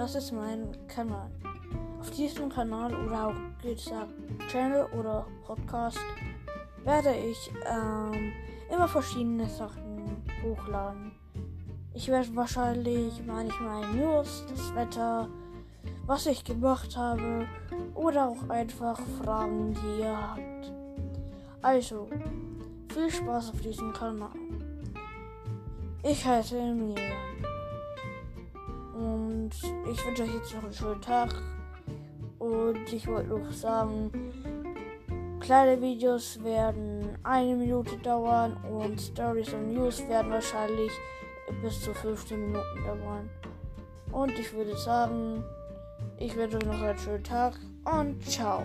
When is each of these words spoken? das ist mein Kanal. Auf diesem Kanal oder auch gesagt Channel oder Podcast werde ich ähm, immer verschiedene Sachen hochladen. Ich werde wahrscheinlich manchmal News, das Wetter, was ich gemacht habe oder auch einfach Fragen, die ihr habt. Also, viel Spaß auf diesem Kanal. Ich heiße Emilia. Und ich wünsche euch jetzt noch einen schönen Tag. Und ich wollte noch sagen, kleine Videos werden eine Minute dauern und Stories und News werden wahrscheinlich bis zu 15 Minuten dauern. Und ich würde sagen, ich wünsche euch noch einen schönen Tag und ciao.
das 0.00 0.14
ist 0.14 0.32
mein 0.32 0.66
Kanal. 0.88 1.30
Auf 2.00 2.10
diesem 2.12 2.48
Kanal 2.48 2.94
oder 3.04 3.26
auch 3.26 3.62
gesagt 3.62 4.14
Channel 4.48 4.86
oder 4.98 5.26
Podcast 5.44 5.98
werde 6.84 7.14
ich 7.14 7.52
ähm, 7.70 8.32
immer 8.72 8.88
verschiedene 8.88 9.46
Sachen 9.46 10.24
hochladen. 10.42 11.12
Ich 11.92 12.08
werde 12.08 12.34
wahrscheinlich 12.34 13.22
manchmal 13.26 13.86
News, 13.94 14.46
das 14.48 14.74
Wetter, 14.74 15.28
was 16.06 16.24
ich 16.24 16.44
gemacht 16.44 16.96
habe 16.96 17.46
oder 17.94 18.28
auch 18.28 18.48
einfach 18.48 18.98
Fragen, 19.22 19.74
die 19.74 20.00
ihr 20.00 20.16
habt. 20.16 20.72
Also, 21.60 22.08
viel 22.94 23.10
Spaß 23.10 23.50
auf 23.50 23.60
diesem 23.60 23.92
Kanal. 23.92 24.30
Ich 26.02 26.24
heiße 26.24 26.56
Emilia. 26.58 27.49
Und 29.00 29.50
ich 29.90 30.06
wünsche 30.06 30.24
euch 30.24 30.34
jetzt 30.34 30.54
noch 30.54 30.62
einen 30.62 30.72
schönen 30.74 31.00
Tag. 31.00 31.34
Und 32.38 32.92
ich 32.92 33.06
wollte 33.06 33.30
noch 33.30 33.50
sagen, 33.50 34.10
kleine 35.40 35.80
Videos 35.80 36.42
werden 36.44 37.16
eine 37.22 37.56
Minute 37.56 37.96
dauern 37.98 38.58
und 38.64 39.00
Stories 39.00 39.54
und 39.54 39.72
News 39.72 40.06
werden 40.06 40.30
wahrscheinlich 40.30 40.92
bis 41.62 41.80
zu 41.80 41.94
15 41.94 42.38
Minuten 42.38 42.84
dauern. 42.84 43.30
Und 44.12 44.38
ich 44.38 44.52
würde 44.52 44.76
sagen, 44.76 45.44
ich 46.18 46.36
wünsche 46.36 46.58
euch 46.58 46.66
noch 46.66 46.82
einen 46.82 46.98
schönen 46.98 47.24
Tag 47.24 47.54
und 47.84 48.22
ciao. 48.28 48.62